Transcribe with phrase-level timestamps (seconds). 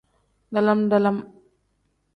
[0.53, 1.17] Dalam-dalam.